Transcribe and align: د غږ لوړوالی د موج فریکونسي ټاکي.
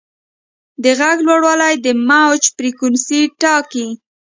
د 0.83 0.85
غږ 0.99 1.17
لوړوالی 1.27 1.73
د 1.85 1.87
موج 2.09 2.41
فریکونسي 2.55 3.21
ټاکي. 3.41 3.87